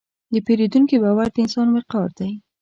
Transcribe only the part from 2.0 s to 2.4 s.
دی.